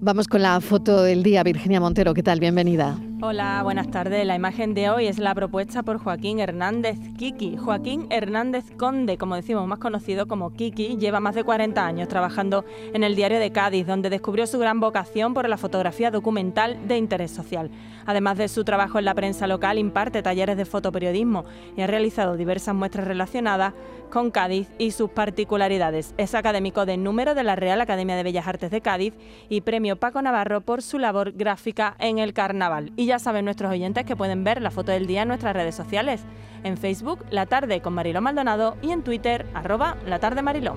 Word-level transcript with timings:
Vamos 0.00 0.28
con 0.28 0.42
la 0.42 0.60
foto 0.60 1.02
del 1.02 1.22
día, 1.22 1.42
Virginia 1.42 1.80
Montero. 1.80 2.12
¿Qué 2.12 2.22
tal? 2.22 2.38
Bienvenida. 2.38 2.96
Hola, 3.22 3.62
buenas 3.62 3.90
tardes. 3.90 4.26
La 4.26 4.34
imagen 4.34 4.74
de 4.74 4.90
hoy 4.90 5.06
es 5.06 5.18
la 5.18 5.34
propuesta 5.34 5.82
por 5.82 5.96
Joaquín 5.96 6.38
Hernández 6.38 6.98
Kiki. 7.16 7.56
Joaquín 7.56 8.06
Hernández 8.10 8.70
Conde, 8.76 9.16
como 9.16 9.36
decimos, 9.36 9.66
más 9.66 9.78
conocido 9.78 10.28
como 10.28 10.52
Kiki, 10.52 10.98
lleva 10.98 11.18
más 11.18 11.34
de 11.34 11.42
40 11.42 11.86
años 11.86 12.08
trabajando 12.08 12.66
en 12.92 13.04
el 13.04 13.16
diario 13.16 13.38
de 13.38 13.52
Cádiz, 13.52 13.86
donde 13.86 14.10
descubrió 14.10 14.46
su 14.46 14.58
gran 14.58 14.80
vocación 14.80 15.32
por 15.32 15.48
la 15.48 15.56
fotografía 15.56 16.10
documental 16.10 16.86
de 16.86 16.98
interés 16.98 17.30
social. 17.30 17.70
Además 18.04 18.36
de 18.36 18.48
su 18.48 18.64
trabajo 18.64 18.98
en 18.98 19.06
la 19.06 19.14
prensa 19.14 19.46
local, 19.46 19.78
imparte 19.78 20.22
talleres 20.22 20.58
de 20.58 20.66
fotoperiodismo 20.66 21.44
y 21.74 21.80
ha 21.80 21.86
realizado 21.86 22.36
diversas 22.36 22.74
muestras 22.74 23.08
relacionadas 23.08 23.72
con 24.10 24.30
Cádiz 24.30 24.68
y 24.78 24.92
sus 24.92 25.10
particularidades. 25.10 26.14
Es 26.16 26.34
académico 26.34 26.86
de 26.86 26.96
número 26.96 27.34
de 27.34 27.42
la 27.42 27.56
Real 27.56 27.80
Academia 27.80 28.14
de 28.14 28.22
Bellas 28.22 28.46
Artes 28.46 28.70
de 28.70 28.80
Cádiz 28.80 29.14
y 29.48 29.62
premio 29.62 29.96
Paco 29.96 30.22
Navarro 30.22 30.60
por 30.60 30.82
su 30.82 30.98
labor 30.98 31.32
gráfica 31.32 31.96
en 31.98 32.18
el 32.18 32.32
carnaval. 32.32 32.92
Y 32.96 33.06
ya 33.06 33.15
saben 33.18 33.44
nuestros 33.44 33.70
oyentes 33.70 34.04
que 34.04 34.16
pueden 34.16 34.44
ver 34.44 34.60
la 34.62 34.70
foto 34.70 34.92
del 34.92 35.06
día 35.06 35.22
en 35.22 35.28
nuestras 35.28 35.54
redes 35.54 35.74
sociales. 35.74 36.22
En 36.64 36.76
Facebook, 36.76 37.24
La 37.30 37.46
Tarde 37.46 37.80
con 37.80 37.94
Mariló 37.94 38.20
Maldonado 38.20 38.76
y 38.82 38.90
en 38.90 39.02
Twitter, 39.02 39.46
arroba 39.54 39.96
La 40.06 40.18
Tarde 40.18 40.42
Mariló. 40.42 40.76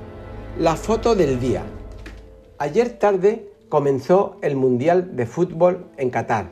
La 0.57 0.75
foto 0.75 1.15
del 1.15 1.39
día. 1.39 1.63
Ayer 2.57 2.99
tarde 2.99 3.53
comenzó 3.69 4.37
el 4.41 4.55
Mundial 4.55 5.15
de 5.15 5.25
Fútbol 5.25 5.87
en 5.97 6.09
Qatar, 6.09 6.51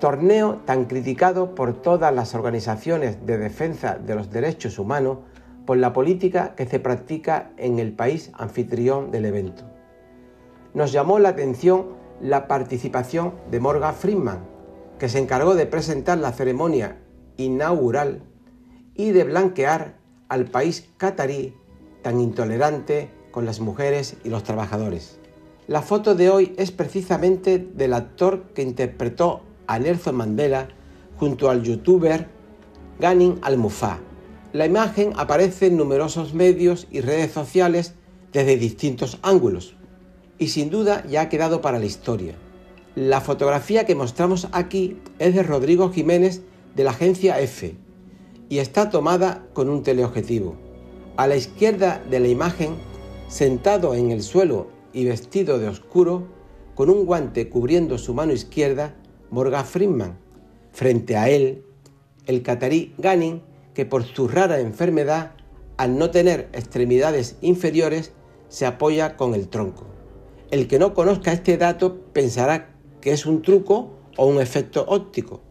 torneo 0.00 0.56
tan 0.64 0.86
criticado 0.86 1.54
por 1.54 1.80
todas 1.80 2.12
las 2.14 2.34
organizaciones 2.34 3.24
de 3.26 3.38
defensa 3.38 3.98
de 3.98 4.14
los 4.14 4.30
derechos 4.30 4.78
humanos 4.78 5.18
por 5.66 5.76
la 5.76 5.92
política 5.92 6.54
que 6.56 6.66
se 6.66 6.80
practica 6.80 7.50
en 7.58 7.78
el 7.78 7.92
país 7.92 8.32
anfitrión 8.34 9.10
del 9.10 9.26
evento. 9.26 9.64
Nos 10.74 10.92
llamó 10.92 11.18
la 11.18 11.30
atención 11.30 11.86
la 12.20 12.48
participación 12.48 13.34
de 13.50 13.60
Morgan 13.60 13.94
Friedman, 13.94 14.40
que 14.98 15.08
se 15.08 15.18
encargó 15.18 15.54
de 15.54 15.66
presentar 15.66 16.18
la 16.18 16.32
ceremonia 16.32 16.98
inaugural 17.36 18.22
y 18.94 19.10
de 19.10 19.24
blanquear 19.24 19.98
al 20.28 20.46
país 20.46 20.88
catarí 20.96 21.54
tan 22.02 22.20
intolerante 22.20 23.10
con 23.30 23.46
las 23.46 23.60
mujeres 23.60 24.16
y 24.24 24.28
los 24.28 24.42
trabajadores. 24.42 25.18
La 25.66 25.82
foto 25.82 26.14
de 26.14 26.30
hoy 26.30 26.54
es 26.56 26.70
precisamente 26.70 27.58
del 27.58 27.92
actor 27.92 28.52
que 28.54 28.62
interpretó 28.62 29.42
a 29.66 29.78
Nelson 29.78 30.16
Mandela 30.16 30.68
junto 31.18 31.50
al 31.50 31.62
youtuber 31.62 32.28
Ganin 32.98 33.38
Al-Mufa. 33.42 33.98
La 34.52 34.66
imagen 34.66 35.12
aparece 35.16 35.66
en 35.66 35.76
numerosos 35.76 36.32
medios 36.32 36.86
y 36.90 37.00
redes 37.00 37.32
sociales 37.32 37.94
desde 38.32 38.56
distintos 38.56 39.18
ángulos 39.22 39.76
y 40.38 40.48
sin 40.48 40.70
duda 40.70 41.04
ya 41.06 41.22
ha 41.22 41.28
quedado 41.28 41.60
para 41.60 41.78
la 41.78 41.84
historia. 41.84 42.34
La 43.00 43.20
fotografía 43.20 43.86
que 43.86 43.94
mostramos 43.94 44.48
aquí 44.50 44.96
es 45.20 45.32
de 45.32 45.44
Rodrigo 45.44 45.92
Jiménez 45.92 46.42
de 46.74 46.82
la 46.82 46.90
agencia 46.90 47.38
F 47.38 47.76
y 48.48 48.58
está 48.58 48.90
tomada 48.90 49.46
con 49.52 49.68
un 49.68 49.84
teleobjetivo. 49.84 50.56
A 51.16 51.28
la 51.28 51.36
izquierda 51.36 52.02
de 52.10 52.18
la 52.18 52.26
imagen, 52.26 52.74
sentado 53.28 53.94
en 53.94 54.10
el 54.10 54.24
suelo 54.24 54.66
y 54.92 55.04
vestido 55.04 55.60
de 55.60 55.68
oscuro, 55.68 56.26
con 56.74 56.90
un 56.90 57.06
guante 57.06 57.48
cubriendo 57.48 57.98
su 57.98 58.14
mano 58.14 58.32
izquierda, 58.32 58.96
Morgan 59.30 59.64
Friedman. 59.64 60.18
Frente 60.72 61.16
a 61.16 61.28
él, 61.28 61.62
el 62.26 62.42
catarí 62.42 62.94
Ganin, 62.98 63.42
que 63.74 63.86
por 63.86 64.02
su 64.02 64.26
rara 64.26 64.58
enfermedad, 64.58 65.34
al 65.76 65.98
no 65.98 66.10
tener 66.10 66.48
extremidades 66.52 67.36
inferiores, 67.42 68.10
se 68.48 68.66
apoya 68.66 69.16
con 69.16 69.34
el 69.34 69.46
tronco. 69.46 69.86
El 70.50 70.66
que 70.66 70.80
no 70.80 70.94
conozca 70.94 71.32
este 71.32 71.58
dato 71.58 72.00
pensará 72.12 72.74
que 73.00 73.12
es 73.12 73.26
un 73.26 73.42
truco 73.42 73.98
o 74.16 74.26
un 74.26 74.40
efecto 74.40 74.84
óptico. 74.88 75.42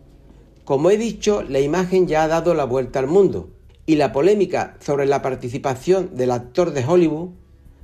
Como 0.63 0.89
he 0.89 0.97
dicho, 0.97 1.43
la 1.43 1.59
imagen 1.59 2.07
ya 2.07 2.23
ha 2.23 2.27
dado 2.27 2.53
la 2.53 2.65
vuelta 2.65 2.99
al 2.99 3.07
mundo 3.07 3.49
y 3.85 3.95
la 3.95 4.11
polémica 4.11 4.77
sobre 4.81 5.05
la 5.05 5.21
participación 5.21 6.15
del 6.15 6.31
actor 6.31 6.71
de 6.71 6.85
Hollywood 6.85 7.29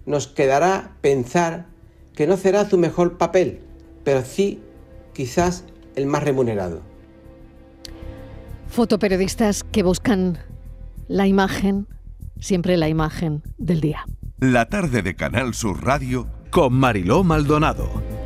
nos 0.05 0.27
quedará 0.27 0.97
pensar 1.01 1.67
que 2.13 2.27
no 2.27 2.35
será 2.35 2.69
su 2.69 2.77
mejor 2.77 3.17
papel, 3.17 3.61
pero 4.03 4.23
sí 4.23 4.59
quizás 5.13 5.63
el 5.95 6.05
más 6.05 6.23
remunerado. 6.23 6.81
Fotoperiodistas 8.67 9.63
que 9.63 9.81
buscan 9.81 10.39
la 11.07 11.25
imagen, 11.25 11.87
siempre 12.39 12.75
la 12.75 12.89
imagen 12.89 13.43
del 13.57 13.79
día. 13.79 14.05
La 14.39 14.67
tarde 14.67 15.01
de 15.01 15.15
Canal 15.15 15.53
Sur 15.53 15.85
Radio 15.85 16.27
con 16.49 16.73
Mariló 16.73 17.23
Maldonado 17.23 18.02